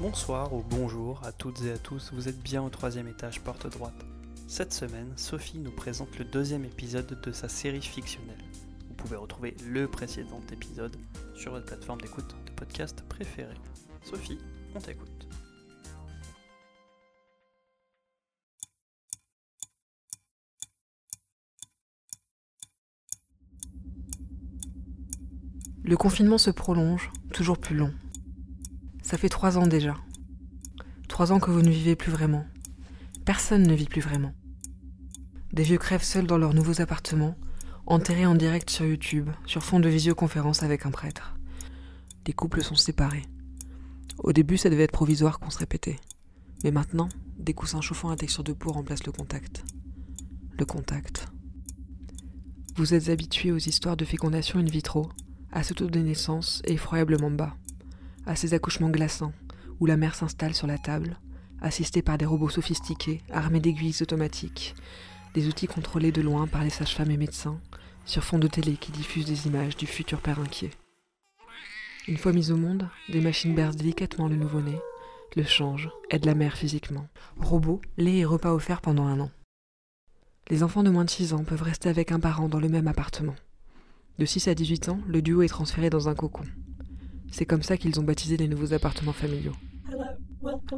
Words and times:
Bonsoir 0.00 0.54
ou 0.54 0.62
bonjour 0.70 1.20
à 1.24 1.32
toutes 1.32 1.62
et 1.64 1.72
à 1.72 1.78
tous, 1.78 2.12
vous 2.12 2.28
êtes 2.28 2.40
bien 2.40 2.62
au 2.62 2.68
troisième 2.68 3.08
étage 3.08 3.40
porte 3.40 3.66
droite. 3.66 4.06
Cette 4.46 4.72
semaine, 4.72 5.12
Sophie 5.16 5.58
nous 5.58 5.70
présente 5.70 6.18
le 6.18 6.24
deuxième 6.24 6.64
épisode 6.64 7.20
de 7.20 7.32
sa 7.32 7.48
série 7.48 7.82
fictionnelle. 7.82 8.36
Vous 8.98 9.04
pouvez 9.04 9.16
retrouver 9.16 9.56
le 9.64 9.86
précédent 9.86 10.40
épisode 10.52 10.96
sur 11.36 11.52
votre 11.52 11.66
plateforme 11.66 12.00
d'écoute 12.00 12.34
de 12.46 12.50
podcast 12.50 13.04
préférée. 13.08 13.54
Sophie, 14.02 14.38
on 14.74 14.80
t'écoute. 14.80 15.28
Le 25.84 25.96
confinement 25.96 26.36
se 26.36 26.50
prolonge, 26.50 27.12
toujours 27.32 27.58
plus 27.58 27.76
long. 27.76 27.94
Ça 29.04 29.16
fait 29.16 29.28
trois 29.28 29.58
ans 29.58 29.68
déjà. 29.68 29.94
Trois 31.06 31.30
ans 31.30 31.38
que 31.38 31.52
vous 31.52 31.62
ne 31.62 31.70
vivez 31.70 31.94
plus 31.94 32.10
vraiment. 32.10 32.44
Personne 33.24 33.62
ne 33.62 33.74
vit 33.74 33.86
plus 33.86 34.00
vraiment. 34.00 34.34
Des 35.52 35.62
vieux 35.62 35.78
crèvent 35.78 36.02
seuls 36.02 36.26
dans 36.26 36.36
leurs 36.36 36.52
nouveaux 36.52 36.80
appartements, 36.80 37.36
enterrés 37.88 38.26
en 38.26 38.34
direct 38.34 38.68
sur 38.68 38.84
YouTube, 38.84 39.30
sur 39.46 39.64
fond 39.64 39.80
de 39.80 39.88
visioconférence 39.88 40.62
avec 40.62 40.84
un 40.84 40.90
prêtre. 40.90 41.34
Les 42.26 42.34
couples 42.34 42.62
sont 42.62 42.74
séparés. 42.74 43.24
Au 44.18 44.34
début, 44.34 44.58
ça 44.58 44.68
devait 44.68 44.82
être 44.82 44.92
provisoire 44.92 45.40
qu'on 45.40 45.48
se 45.48 45.58
répétait. 45.58 45.96
Mais 46.62 46.70
maintenant, 46.70 47.08
des 47.38 47.54
coussins 47.54 47.80
chauffants 47.80 48.10
à 48.10 48.16
texture 48.16 48.44
de 48.44 48.52
peau 48.52 48.72
remplacent 48.72 49.06
le 49.06 49.12
contact. 49.12 49.64
Le 50.58 50.66
contact. 50.66 51.28
Vous 52.76 52.92
êtes 52.92 53.08
habitué 53.08 53.52
aux 53.52 53.56
histoires 53.56 53.96
de 53.96 54.04
fécondation 54.04 54.58
in 54.58 54.64
vitro, 54.64 55.08
à 55.50 55.62
ce 55.62 55.72
taux 55.72 55.86
de 55.86 56.00
naissance 56.00 56.60
effroyablement 56.66 57.30
bas, 57.30 57.56
à 58.26 58.36
ces 58.36 58.52
accouchements 58.52 58.90
glaçants, 58.90 59.32
où 59.80 59.86
la 59.86 59.96
mère 59.96 60.14
s'installe 60.14 60.54
sur 60.54 60.66
la 60.66 60.76
table, 60.76 61.18
assistée 61.62 62.02
par 62.02 62.18
des 62.18 62.26
robots 62.26 62.50
sophistiqués, 62.50 63.22
armés 63.30 63.60
d'aiguilles 63.60 64.02
automatiques, 64.02 64.74
des 65.34 65.48
outils 65.48 65.66
contrôlés 65.66 66.12
de 66.12 66.22
loin 66.22 66.46
par 66.46 66.64
les 66.64 66.70
sages-femmes 66.70 67.10
et 67.10 67.16
médecins, 67.16 67.60
sur 68.04 68.24
fond 68.24 68.38
de 68.38 68.48
télé 68.48 68.74
qui 68.74 68.92
diffusent 68.92 69.26
des 69.26 69.46
images 69.46 69.76
du 69.76 69.86
futur 69.86 70.20
père 70.20 70.40
inquiet. 70.40 70.70
Une 72.06 72.16
fois 72.16 72.32
mis 72.32 72.50
au 72.50 72.56
monde, 72.56 72.88
des 73.08 73.20
machines 73.20 73.54
bercent 73.54 73.76
délicatement 73.76 74.28
le 74.28 74.36
nouveau-né, 74.36 74.78
le 75.36 75.44
changent, 75.44 75.90
aident 76.10 76.24
la 76.24 76.34
mère 76.34 76.56
physiquement. 76.56 77.06
Robots, 77.38 77.80
lait 77.96 78.18
et 78.18 78.24
repas 78.24 78.52
offerts 78.52 78.80
pendant 78.80 79.06
un 79.06 79.20
an. 79.20 79.30
Les 80.48 80.62
enfants 80.62 80.82
de 80.82 80.90
moins 80.90 81.04
de 81.04 81.10
6 81.10 81.34
ans 81.34 81.44
peuvent 81.44 81.62
rester 81.62 81.88
avec 81.88 82.10
un 82.10 82.20
parent 82.20 82.48
dans 82.48 82.60
le 82.60 82.68
même 82.68 82.88
appartement. 82.88 83.36
De 84.18 84.24
6 84.24 84.48
à 84.48 84.54
18 84.54 84.88
ans, 84.88 85.00
le 85.06 85.22
duo 85.22 85.42
est 85.42 85.48
transféré 85.48 85.90
dans 85.90 86.08
un 86.08 86.14
cocon. 86.14 86.44
C'est 87.30 87.44
comme 87.44 87.62
ça 87.62 87.76
qu'ils 87.76 88.00
ont 88.00 88.02
baptisé 88.02 88.36
les 88.36 88.48
nouveaux 88.48 88.72
appartements 88.72 89.12
familiaux. 89.12 89.54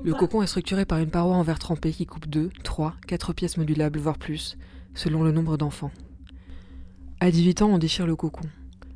Le 0.02 0.14
cocon 0.14 0.42
est 0.42 0.46
structuré 0.46 0.84
par 0.84 0.98
une 0.98 1.10
paroi 1.10 1.36
en 1.36 1.42
verre 1.42 1.58
trempé 1.58 1.92
qui 1.92 2.06
coupe 2.06 2.28
2, 2.28 2.50
3, 2.64 2.94
4 3.06 3.32
pièces 3.32 3.56
modulables, 3.56 3.98
voire 3.98 4.18
plus, 4.18 4.56
selon 4.94 5.22
le 5.22 5.32
nombre 5.32 5.56
d'enfants. 5.56 5.92
À 7.20 7.30
18 7.30 7.62
ans, 7.62 7.70
on 7.70 7.78
déchire 7.78 8.06
le 8.06 8.16
cocon. 8.16 8.48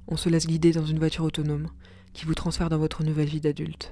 On 0.08 0.16
se 0.16 0.28
laisse 0.28 0.46
guider 0.46 0.72
dans 0.72 0.84
une 0.84 0.98
voiture 0.98 1.24
autonome 1.24 1.68
qui 2.12 2.24
vous 2.24 2.34
transfère 2.34 2.70
dans 2.70 2.78
votre 2.78 3.04
nouvelle 3.04 3.28
vie 3.28 3.40
d'adulte. 3.40 3.90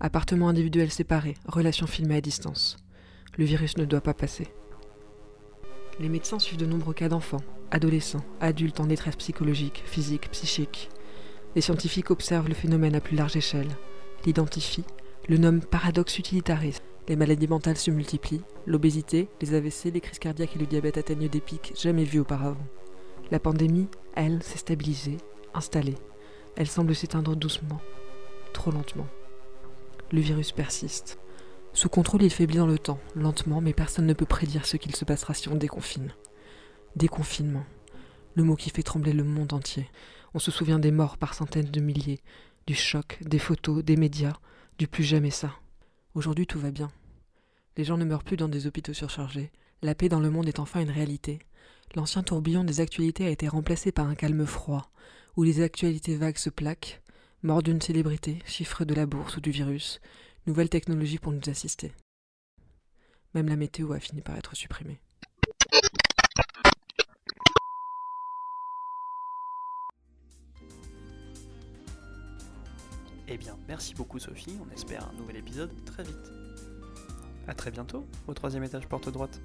Appartement 0.00 0.48
individuel 0.48 0.90
séparé, 0.90 1.34
relation 1.46 1.86
filmée 1.86 2.16
à 2.16 2.20
distance. 2.20 2.78
Le 3.36 3.44
virus 3.44 3.76
ne 3.76 3.84
doit 3.84 4.00
pas 4.00 4.14
passer. 4.14 4.48
Les 5.98 6.08
médecins 6.08 6.38
suivent 6.38 6.58
de 6.58 6.66
nombreux 6.66 6.94
cas 6.94 7.08
d'enfants, 7.08 7.42
adolescents, 7.70 8.24
adultes 8.40 8.80
en 8.80 8.86
détresse 8.86 9.16
psychologique, 9.16 9.82
physique, 9.84 10.30
psychique. 10.30 10.88
Les 11.54 11.60
scientifiques 11.60 12.10
observent 12.10 12.48
le 12.48 12.54
phénomène 12.54 12.94
à 12.94 13.00
plus 13.00 13.16
large 13.16 13.36
échelle, 13.36 13.68
l'identifient, 14.24 14.84
le 15.28 15.36
nomment 15.36 15.60
paradoxe 15.60 16.18
utilitariste. 16.18 16.82
Les 17.08 17.16
maladies 17.16 17.48
mentales 17.48 17.76
se 17.76 17.90
multiplient, 17.90 18.42
l'obésité, 18.66 19.28
les 19.40 19.54
AVC, 19.54 19.92
les 19.92 20.00
crises 20.00 20.18
cardiaques 20.18 20.54
et 20.54 20.58
le 20.58 20.66
diabète 20.66 20.98
atteignent 20.98 21.28
des 21.28 21.40
pics 21.40 21.72
jamais 21.76 22.04
vus 22.04 22.20
auparavant. 22.20 22.66
La 23.30 23.40
pandémie, 23.40 23.88
elle, 24.14 24.42
s'est 24.42 24.58
stabilisée, 24.58 25.16
installée. 25.54 25.96
Elle 26.56 26.68
semble 26.68 26.94
s'éteindre 26.94 27.36
doucement, 27.36 27.80
trop 28.52 28.70
lentement. 28.70 29.06
Le 30.12 30.20
virus 30.20 30.52
persiste. 30.52 31.18
Sous 31.72 31.88
contrôle, 31.88 32.22
il 32.22 32.30
faiblit 32.30 32.56
dans 32.56 32.66
le 32.66 32.78
temps, 32.78 32.98
lentement, 33.14 33.60
mais 33.60 33.72
personne 33.72 34.06
ne 34.06 34.12
peut 34.12 34.26
prédire 34.26 34.66
ce 34.66 34.76
qu'il 34.76 34.94
se 34.94 35.04
passera 35.04 35.34
si 35.34 35.48
on 35.48 35.54
déconfine. 35.54 36.12
Déconfinement. 36.96 37.64
Le 38.34 38.42
mot 38.42 38.56
qui 38.56 38.70
fait 38.70 38.82
trembler 38.82 39.12
le 39.12 39.24
monde 39.24 39.52
entier. 39.52 39.88
On 40.34 40.40
se 40.40 40.50
souvient 40.50 40.80
des 40.80 40.90
morts 40.90 41.18
par 41.18 41.34
centaines 41.34 41.70
de 41.70 41.80
milliers, 41.80 42.20
du 42.66 42.74
choc, 42.74 43.18
des 43.22 43.38
photos, 43.38 43.84
des 43.84 43.96
médias, 43.96 44.36
du 44.80 44.88
plus 44.88 45.04
jamais 45.04 45.30
ça. 45.30 45.54
Aujourd'hui, 46.14 46.46
tout 46.46 46.58
va 46.58 46.70
bien. 46.70 46.90
Les 47.76 47.84
gens 47.84 47.98
ne 47.98 48.04
meurent 48.06 48.24
plus 48.24 48.38
dans 48.38 48.48
des 48.48 48.66
hôpitaux 48.66 48.94
surchargés. 48.94 49.52
La 49.82 49.94
paix 49.94 50.08
dans 50.08 50.20
le 50.20 50.30
monde 50.30 50.48
est 50.48 50.58
enfin 50.58 50.80
une 50.80 50.88
réalité. 50.88 51.38
L'ancien 51.94 52.22
tourbillon 52.22 52.64
des 52.64 52.80
actualités 52.80 53.26
a 53.26 53.30
été 53.30 53.46
remplacé 53.46 53.92
par 53.92 54.08
un 54.08 54.14
calme 54.14 54.46
froid, 54.46 54.90
où 55.36 55.42
les 55.42 55.60
actualités 55.60 56.16
vagues 56.16 56.38
se 56.38 56.48
plaquent, 56.48 57.02
mort 57.42 57.62
d'une 57.62 57.82
célébrité, 57.82 58.38
chiffre 58.46 58.86
de 58.86 58.94
la 58.94 59.04
bourse 59.04 59.36
ou 59.36 59.42
du 59.42 59.50
virus, 59.50 60.00
nouvelle 60.46 60.70
technologie 60.70 61.18
pour 61.18 61.32
nous 61.32 61.50
assister. 61.50 61.92
Même 63.34 63.50
la 63.50 63.56
météo 63.56 63.92
a 63.92 64.00
fini 64.00 64.22
par 64.22 64.38
être 64.38 64.56
supprimée. 64.56 65.02
Eh 73.32 73.38
bien, 73.38 73.56
merci 73.68 73.94
beaucoup 73.94 74.18
Sophie, 74.18 74.58
on 74.60 74.74
espère 74.74 75.08
un 75.08 75.12
nouvel 75.12 75.36
épisode 75.36 75.70
très 75.84 76.02
vite. 76.02 76.32
A 77.46 77.54
très 77.54 77.70
bientôt 77.70 78.04
au 78.26 78.34
troisième 78.34 78.64
étage 78.64 78.88
porte 78.88 79.08
droite. 79.08 79.40